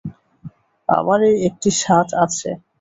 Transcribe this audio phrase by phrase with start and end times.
[0.89, 2.49] আমার এই একটি সাধ আছে।